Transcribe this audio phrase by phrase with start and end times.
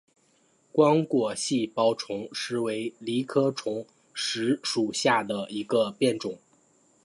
[0.71, 3.85] 光果细苞虫实为藜科虫
[4.15, 6.39] 实属下的一个变种。